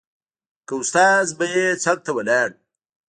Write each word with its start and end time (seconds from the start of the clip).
که 0.67 0.73
استاد 0.81 1.27
به 1.37 1.45
يې 1.53 1.65
څنګ 1.83 1.99
ته 2.05 2.11
ولاړ 2.17 2.49
و. 2.55 2.57